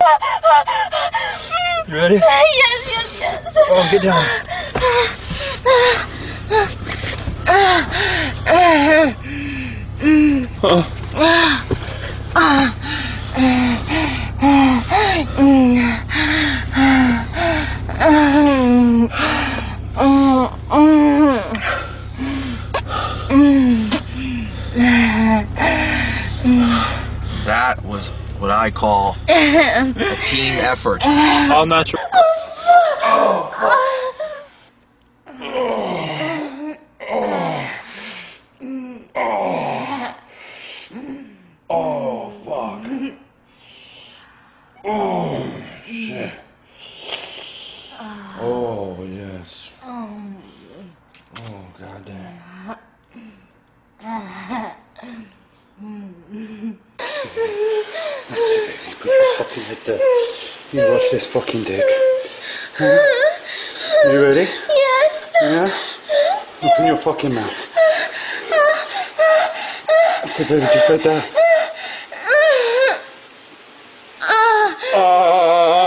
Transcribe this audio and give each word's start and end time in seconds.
You 0.00 1.96
ready? 1.96 2.14
Yes, 2.14 2.22
yes, 2.56 3.20
yes. 3.20 3.56
Oh, 3.68 3.88
get 3.90 4.02
down. 4.02 4.24
That 27.44 27.84
was 27.84 28.10
what 28.38 28.50
I 28.50 28.70
call 28.70 29.16
a 29.60 30.16
team 30.24 30.58
effort. 30.60 31.02
I'm 31.06 31.68
not 31.68 31.88
sure. 31.88 32.00
Oh, 41.68 42.30
fuck. 42.44 42.86
Oh, 44.84 45.62
shit. 45.84 46.32
Oh, 48.40 48.96
yes. 49.08 49.70
Oh, 49.84 51.66
goddamn. 51.78 52.76
That's 58.28 58.50
it, 58.54 58.68
baby. 58.68 58.96
Put 58.98 59.06
your 59.06 59.34
fucking 59.36 59.62
head 59.64 59.78
there. 59.86 59.98
You 60.72 60.88
watch 60.88 61.10
this 61.10 61.26
fucking 61.26 61.64
dick. 61.64 61.84
Are 62.78 64.12
You 64.12 64.22
ready? 64.22 64.48
Yes. 64.68 65.34
Yeah? 65.42 65.68
Open 66.62 66.86
your 66.86 66.96
fucking 66.96 67.34
mouth. 67.34 67.66
That's 70.22 70.38
it, 70.38 70.48
baby. 70.48 70.66
Just 70.72 70.90
like 70.90 71.02
that. 71.02 71.28
Oh, 74.94 75.80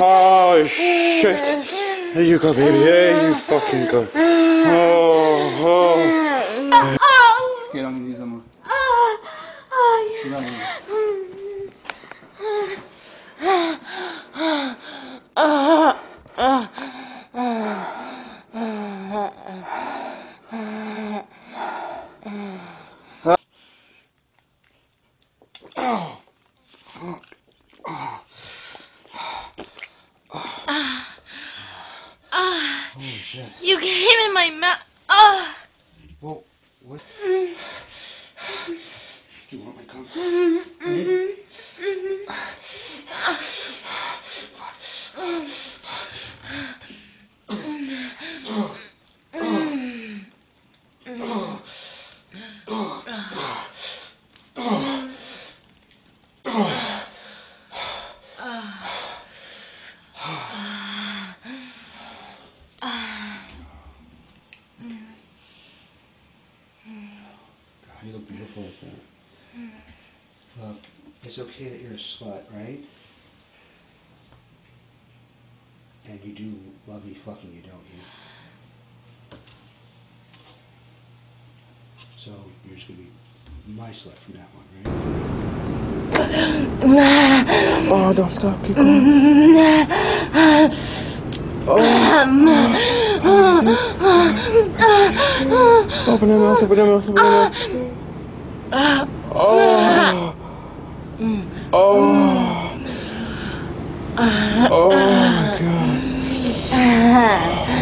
oh 0.00 0.64
shit. 0.66 1.38
There 2.14 2.24
you 2.24 2.40
go, 2.40 2.52
baby. 2.52 2.78
There 2.80 3.28
you 3.28 3.34
fucking 3.36 3.86
go. 3.92 4.08
Oh, 4.16 5.54
oh. 5.60 6.98
Oh. 7.00 7.70
Get 7.72 7.84
on 7.84 7.94
your 7.94 8.08
knees, 8.08 8.18
Emma. 8.20 8.42
Oh. 8.66 9.18
Oh. 9.70 10.20
Get 10.24 10.32
on 10.32 10.42
your 10.42 10.50
knees. 10.50 10.64
You 33.60 33.76
came 33.78 34.17
my 34.32 34.50
mouth. 34.50 34.87
You 68.04 68.12
look 68.12 68.28
beautiful 68.28 68.62
with 68.62 68.80
that. 68.80 68.90
Hmm. 69.54 69.68
Look, 70.60 70.76
it's 71.22 71.38
okay 71.38 71.68
that 71.68 71.80
you're 71.80 71.92
a 71.92 71.96
slut, 71.96 72.42
right? 72.54 72.84
And 76.06 76.20
you 76.24 76.32
do 76.32 76.54
love 76.86 77.04
me 77.04 77.14
fucking 77.24 77.52
you, 77.52 77.62
don't 77.62 77.84
you? 77.92 79.38
So 82.16 82.30
you're 82.66 82.76
just 82.76 82.88
gonna 82.88 83.00
be 83.00 83.08
my 83.66 83.90
slut 83.90 84.16
from 84.24 84.34
that 84.34 84.48
one, 84.54 84.64
right? 84.84 85.14
Oh, 87.90 88.12
don't 88.12 88.30
stop. 88.30 88.62
Keep 88.64 88.76
going. 88.76 89.56
Oh. 91.70 92.08
Open 96.08 96.28
your 96.30 96.38
mouth, 96.38 96.62
open 96.62 96.76
your 96.78 96.86
mouth, 96.86 97.08
open 97.08 97.16
your 97.16 97.24
mouth. 97.24 97.87
Oh. 98.70 99.08
Oh. 101.72 102.74
Oh 104.70 104.90
my 104.90 105.58
god. 105.58 106.00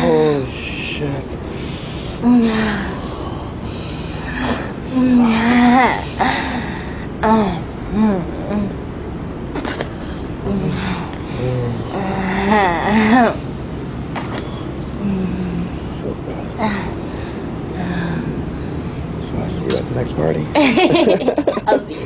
Holy 0.01 0.47
shit. 0.51 1.31
So 15.77 16.09
bad. 16.27 16.47
So 19.21 19.33
I'll 19.37 19.46
see 19.57 19.67
you 19.67 19.77
at 19.77 19.89
the 19.89 19.95
next 19.95 20.13
party. 20.13 20.47
I'll 21.67 21.81
see 21.87 21.95
you. 21.95 22.06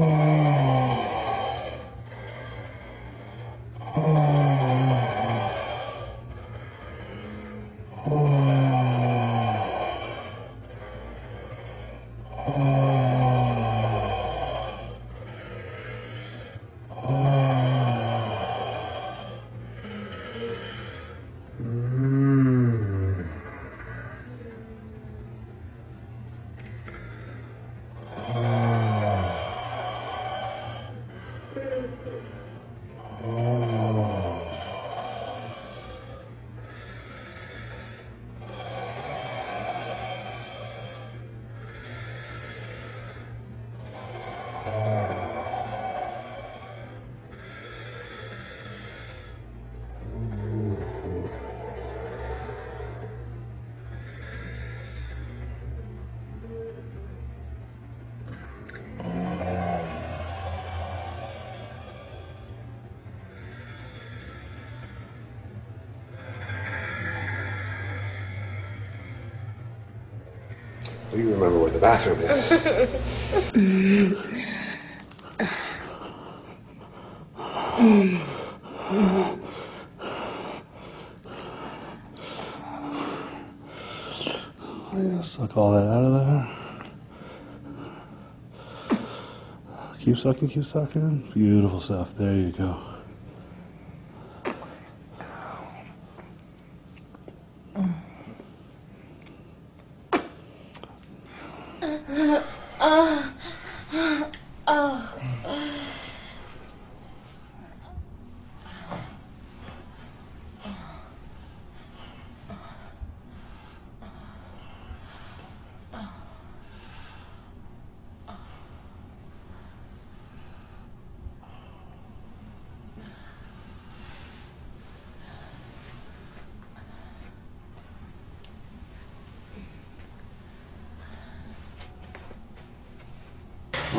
Oh. 0.00 0.27
Well, 71.10 71.20
you 71.20 71.32
remember 71.32 71.58
where 71.58 71.70
the 71.70 71.78
bathroom 71.78 72.20
is. 72.20 72.48
Suck 85.22 85.56
all 85.56 85.72
that 85.72 85.86
out 85.86 86.04
of 86.04 86.12
there. 86.12 86.48
Keep 90.00 90.18
sucking, 90.18 90.48
keep 90.48 90.64
sucking. 90.64 91.30
Beautiful 91.32 91.80
stuff. 91.80 92.14
There 92.16 92.34
you 92.34 92.52
go. 92.52 92.97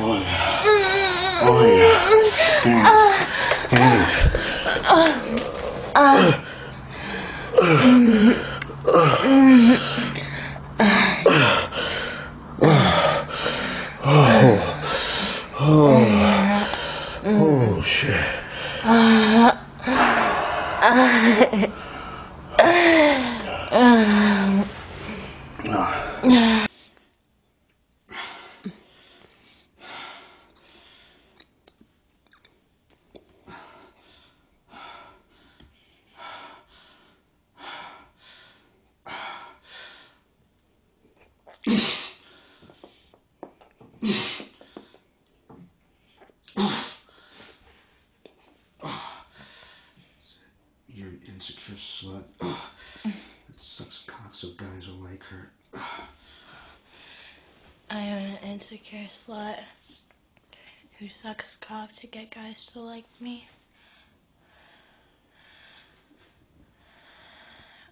Oh 0.02 0.16
yeah. 0.16 1.42
Oh 1.44 1.62
yeah. 1.66 2.00
Thanks. 2.64 3.04
Thanks. 3.70 4.12
Oh 8.96 9.86
You're 41.70 41.78
an 51.10 51.22
insecure 51.28 51.76
slut. 51.76 52.24
That 52.42 53.14
sucks 53.60 54.00
cock 54.08 54.34
so 54.34 54.50
guys 54.58 54.88
will 54.88 54.96
like 54.96 55.22
her. 55.26 55.52
I 57.92 58.00
am 58.00 58.32
an 58.32 58.38
insecure 58.44 59.08
slut 59.12 59.60
who 60.98 61.08
sucks 61.10 61.56
cock 61.56 61.96
to 61.98 62.08
get 62.08 62.32
guys 62.32 62.66
to 62.74 62.80
like 62.80 63.06
me. 63.20 63.48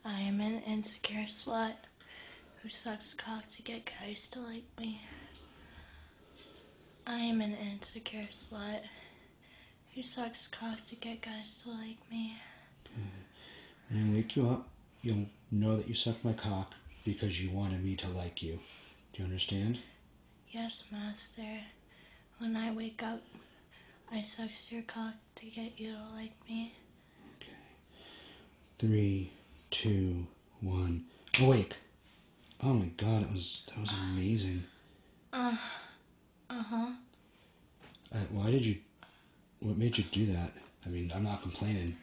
I 0.03 0.19
am 0.21 0.41
an 0.41 0.63
insecure 0.63 1.25
slut 1.27 1.75
who 2.61 2.69
sucks 2.69 3.13
cock 3.13 3.43
to 3.55 3.61
get 3.61 3.89
guys 3.99 4.27
to 4.29 4.39
like 4.39 4.65
me. 4.79 5.01
I 7.05 7.19
am 7.19 7.41
an 7.41 7.53
insecure 7.53 8.27
slut 8.33 8.81
who 9.95 10.03
sucks 10.03 10.47
cock 10.47 10.77
to 10.89 10.95
get 10.95 11.21
guys 11.21 11.61
to 11.63 11.69
like 11.69 11.97
me. 12.11 12.37
Mm-hmm. 12.85 13.95
When 13.95 14.09
I 14.09 14.15
wake 14.15 14.35
you 14.35 14.49
up, 14.49 14.67
you'll 15.01 15.27
know 15.51 15.77
that 15.77 15.87
you 15.87 15.95
sucked 15.95 16.25
my 16.25 16.33
cock 16.33 16.73
because 17.05 17.41
you 17.41 17.51
wanted 17.51 17.83
me 17.83 17.95
to 17.95 18.07
like 18.09 18.43
you. 18.43 18.59
Do 19.13 19.19
you 19.19 19.25
understand? 19.25 19.79
Yes, 20.49 20.83
master. 20.91 21.61
When 22.39 22.55
I 22.55 22.71
wake 22.71 23.01
up, 23.03 23.21
I 24.11 24.21
suck 24.21 24.49
your 24.69 24.83
cock 24.83 25.13
to 25.37 25.45
get 25.45 25.79
you 25.79 25.93
to 25.93 26.15
like 26.15 26.33
me. 26.49 26.73
Okay. 27.37 27.51
Three, 28.79 29.31
two, 29.71 30.27
one. 30.61 31.05
Awake. 31.39 31.73
Oh 32.63 32.73
my 32.73 32.87
god, 32.97 33.23
it 33.23 33.31
was 33.31 33.61
that 33.67 33.79
was 33.79 33.91
amazing. 34.11 34.63
Uh 35.31 35.55
huh. 36.49 36.91
Uh, 38.13 38.17
why 38.31 38.49
did 38.51 38.63
you? 38.63 38.77
What 39.59 39.77
made 39.77 39.97
you 39.97 40.05
do 40.11 40.25
that? 40.33 40.51
I 40.85 40.89
mean, 40.89 41.11
I'm 41.13 41.23
not 41.23 41.41
complaining. 41.41 41.97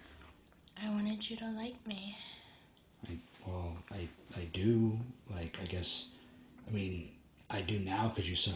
I 0.81 0.91
wanted 0.91 1.29
you 1.29 1.37
to 1.39 1.51
like 1.51 1.85
me. 1.87 2.17
I, 3.09 3.19
well, 3.47 3.77
I 3.91 4.09
I 4.37 4.45
do 4.53 4.99
like 5.35 5.59
I 5.63 5.67
guess. 5.67 6.09
I 6.69 6.71
mean, 6.71 7.11
I 7.51 7.61
do 7.61 7.79
now 7.79 8.13
because 8.15 8.29
you 8.29 8.37
suck 8.37 8.53